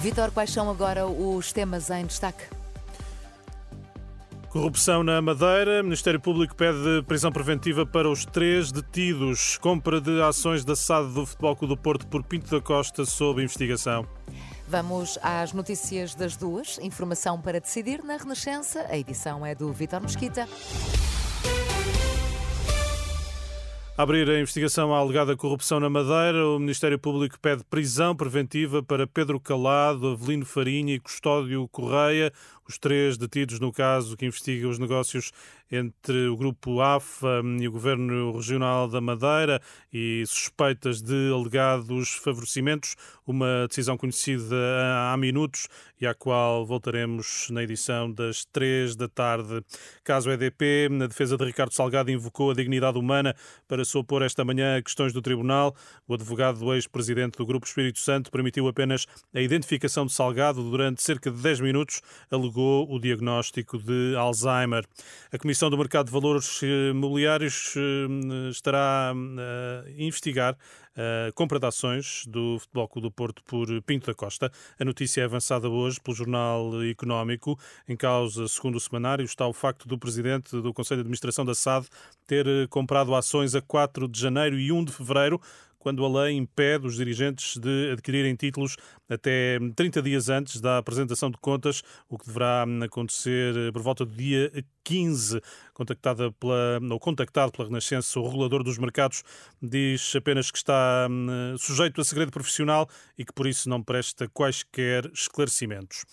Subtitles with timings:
[0.00, 2.44] Vitor, quais são agora os temas em destaque?
[4.48, 5.82] Corrupção na Madeira.
[5.82, 9.58] Ministério Público pede prisão preventiva para os três detidos.
[9.58, 13.42] Compra de ações da SAD do Futebol Clube do Porto por Pinto da Costa sob
[13.42, 14.08] investigação.
[14.66, 16.78] Vamos às notícias das duas.
[16.78, 18.86] Informação para decidir na Renascença.
[18.88, 20.48] A edição é do Vitor Mesquita.
[24.00, 29.06] Abrir a investigação à alegada corrupção na Madeira, o Ministério Público pede prisão preventiva para
[29.06, 32.32] Pedro Calado, Avelino Farinha e Custódio Correia,
[32.70, 35.32] os três detidos no caso que investiga os negócios
[35.72, 39.60] entre o grupo AFA e o Governo Regional da Madeira
[39.92, 44.56] e suspeitas de alegados favorecimentos, uma decisão conhecida
[45.12, 45.68] há minutos
[46.00, 49.62] e à qual voltaremos na edição das três da tarde.
[50.02, 53.36] Caso EDP, na defesa de Ricardo Salgado invocou a dignidade humana
[53.68, 55.76] para se opor esta manhã a questões do Tribunal.
[56.08, 61.02] O advogado do ex-presidente do Grupo Espírito Santo permitiu apenas a identificação de Salgado durante
[61.02, 64.84] cerca de 10 minutos, alegou o diagnóstico de Alzheimer.
[65.32, 70.56] A Comissão do Mercado de Valores Imobiliários eh, estará a investigar
[70.96, 74.50] a compra de ações do Futebol Clube do Porto por Pinto da Costa.
[74.78, 77.58] A notícia é avançada hoje pelo Jornal Económico.
[77.88, 81.54] Em causa, segundo o semanário, está o facto do presidente do Conselho de Administração da
[81.54, 81.86] SAD
[82.26, 85.40] ter comprado ações a 4 de janeiro e 1 de fevereiro
[85.80, 88.76] quando a lei impede os dirigentes de adquirirem títulos
[89.08, 94.14] até 30 dias antes da apresentação de contas, o que deverá acontecer por volta do
[94.14, 94.52] dia
[94.90, 95.40] 15.
[95.72, 99.22] Contactada pela, ou contactado pela Renascença, o regulador dos mercados
[99.62, 104.28] diz apenas que está hum, sujeito a segredo profissional e que por isso não presta
[104.28, 106.04] quaisquer esclarecimentos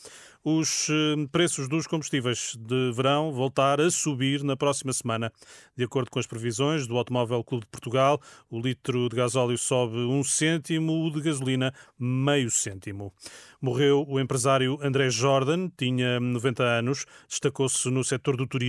[0.50, 5.30] os hum, preços dos combustíveis deverão voltar a subir na próxima semana.
[5.76, 9.98] De acordo com as previsões do Automóvel Clube de Portugal, o litro de gasóleo sobe
[9.98, 13.14] um cêntimo, o de gasolina meio cêntimo.
[13.62, 18.67] Morreu o empresário André Jordan, tinha 90 anos, destacou-se no setor do turismo,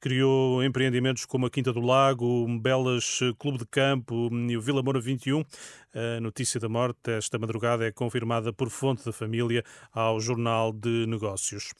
[0.00, 5.00] criou empreendimentos como a Quinta do Lago, Belas Clube de Campo e o Vila Moura
[5.00, 5.44] 21.
[5.92, 11.06] A notícia da morte esta madrugada é confirmada por fonte da família ao Jornal de
[11.06, 11.72] Negócios.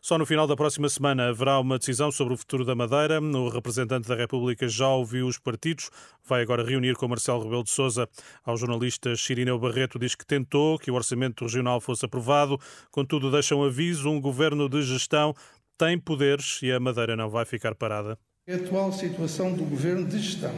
[0.00, 3.20] Só no final da próxima semana haverá uma decisão sobre o futuro da Madeira.
[3.20, 5.90] O representante da República já ouviu os partidos,
[6.24, 8.08] vai agora reunir com Marcelo Rebelo de Sousa.
[8.44, 12.56] Ao jornalista Chirineu Barreto diz que tentou que o orçamento regional fosse aprovado,
[12.92, 15.34] contudo deixa um aviso, um governo de gestão
[15.78, 18.18] tem poderes e a Madeira não vai ficar parada.
[18.48, 20.54] A atual situação do governo de gestão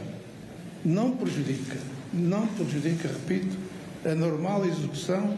[0.85, 1.77] não prejudica,
[2.13, 3.57] não prejudica, repito,
[4.05, 5.37] a normal execução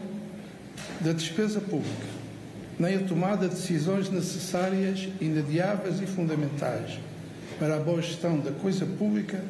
[1.00, 2.22] da despesa pública
[2.78, 6.98] nem a tomada de decisões necessárias, inadiáveis e fundamentais
[7.58, 9.42] para a boa gestão da coisa pública,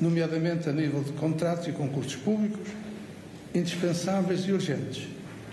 [0.00, 2.68] nomeadamente a nível de contratos e concursos públicos,
[3.54, 5.06] indispensáveis e urgentes,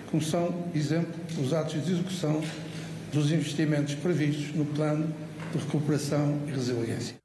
[0.10, 2.42] como são, exemplo, os atos de execução
[3.16, 5.08] dos investimentos previstos no Plano
[5.53, 7.25] de Recuperação e Resiliência.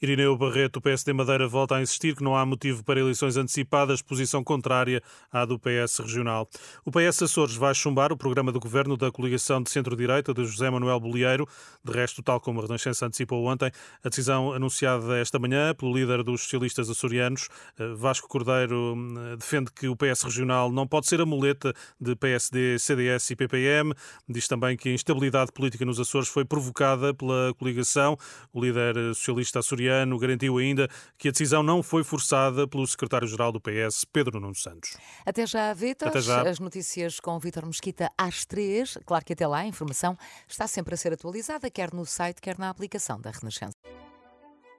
[0.00, 4.00] Irineu Barreto, o PSD Madeira, volta a insistir que não há motivo para eleições antecipadas,
[4.00, 6.48] posição contrária à do PS regional.
[6.84, 10.70] O PS Açores vai chumbar o programa do governo da coligação de centro-direita de José
[10.70, 11.48] Manuel Bolieiro.
[11.84, 13.72] De resto, tal como a Renascença antecipou ontem,
[14.04, 18.96] a decisão anunciada esta manhã pelo líder dos socialistas açorianos, eh, Vasco Cordeiro,
[19.32, 23.36] eh, defende que o PS regional não pode ser a muleta de PSD, CDS e
[23.36, 23.92] PPM.
[24.28, 28.16] Diz também que a instabilidade política nos Açores foi provocada pela coligação.
[28.52, 33.50] O líder socialista açoriano Açoriano garantiu ainda que a decisão não foi forçada pelo secretário-geral
[33.50, 34.96] do PS, Pedro Nuno Santos.
[35.24, 36.08] Até já, Vitor.
[36.08, 36.42] Até já.
[36.42, 38.98] As notícias com Vítor Mesquita às três.
[39.04, 42.58] Claro que até lá a informação está sempre a ser atualizada, quer no site, quer
[42.58, 43.74] na aplicação da Renascença.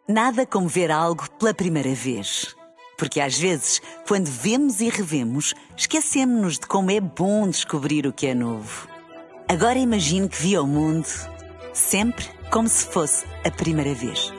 [0.08, 2.56] Nada como ver algo pela primeira vez.
[2.98, 8.28] Porque às vezes, quando vemos e revemos, esquecemos-nos de como é bom descobrir o que
[8.28, 8.88] é novo.
[9.48, 11.08] Agora imagine que viu o mundo
[11.74, 14.39] sempre como se fosse a primeira vez.